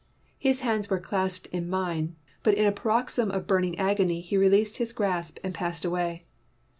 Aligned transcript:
His 0.39 0.61
hands 0.61 0.89
were 0.89 0.99
clasped 0.99 1.45
in 1.51 1.69
mine, 1.69 2.15
but 2.41 2.55
in 2.55 2.65
a 2.65 2.71
paroxysm 2.71 3.29
of 3.29 3.45
burning 3.45 3.77
agony 3.77 4.19
he 4.21 4.35
released 4.35 4.77
his 4.77 4.93
grasp 4.93 5.37
and 5.43 5.53
passed 5.53 5.85
away. 5.85 6.25